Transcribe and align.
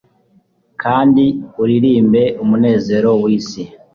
kandi 0.81 1.23
uririmbe 1.61 2.23
umunezero 2.43 3.09
w'isi 3.23 3.63